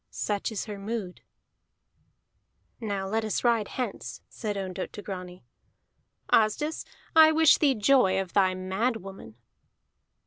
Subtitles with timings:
[0.09, 1.21] Such is her mood."
[2.79, 5.43] "Now let us ride hence," said Ondott to Grani.
[6.31, 6.85] "Asdis,
[7.15, 9.35] I wish thee joy of thy mad woman."